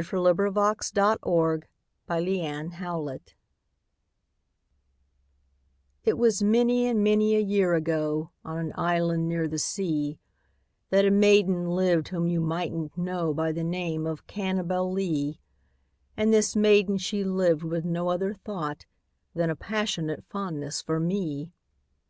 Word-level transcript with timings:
V^ 0.00 0.02
Unknown,} 0.02 0.76
632 0.82 1.66
Parody 2.08 2.40
A 2.40 2.42
POE 2.42 2.42
'EM 2.42 2.64
OF 2.72 3.06
PASSION 3.20 3.34
It 6.04 6.16
was 6.16 6.42
many 6.42 6.86
and 6.86 7.04
many 7.04 7.34
a 7.36 7.40
year 7.40 7.74
ago, 7.74 8.30
On 8.42 8.56
an 8.56 8.72
island 8.76 9.28
near 9.28 9.46
the 9.46 9.58
sea, 9.58 10.18
That 10.88 11.04
a 11.04 11.10
maiden 11.10 11.68
lived 11.68 12.08
whom 12.08 12.26
you 12.26 12.40
migbtnH 12.40 12.96
know 12.96 13.34
By 13.34 13.52
the 13.52 13.62
name 13.62 14.06
of 14.06 14.26
Cannibalee; 14.26 15.38
And 16.16 16.32
this 16.32 16.56
maiden 16.56 16.96
she 16.96 17.22
lived 17.22 17.62
with 17.62 17.84
no 17.84 18.08
other 18.08 18.32
thought 18.32 18.86
Than 19.34 19.50
a 19.50 19.54
passionate 19.54 20.24
fondness 20.30 20.80
for 20.80 20.98
me. 20.98 21.52